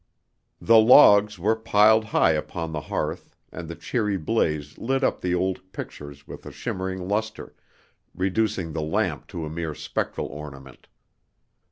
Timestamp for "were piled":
1.37-2.05